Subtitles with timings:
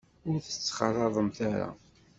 [0.29, 1.69] Ur t-ttxalaḍemt ara.